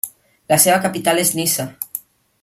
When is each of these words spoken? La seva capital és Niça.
La 0.51 0.57
seva 0.63 0.79
capital 0.85 1.21
és 1.25 1.33
Niça. 1.41 1.67